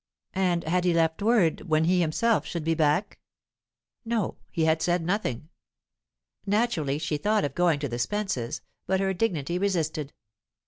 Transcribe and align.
And 0.33 0.63
had 0.63 0.83
he 0.83 0.95
left 0.95 1.21
word 1.21 1.69
when 1.69 1.83
he 1.83 2.01
himself 2.01 2.43
should 2.47 2.63
be 2.63 2.73
back? 2.73 3.19
No; 4.03 4.37
he 4.49 4.65
had 4.65 4.81
said 4.81 5.05
nothing. 5.05 5.49
Naturally, 6.43 6.97
she 6.97 7.17
thought 7.17 7.45
of 7.45 7.53
going 7.53 7.79
to 7.81 7.87
the 7.87 7.99
Spences'; 7.99 8.61
but 8.87 8.99
her 8.99 9.13
dignity 9.13 9.59
resisted. 9.59 10.13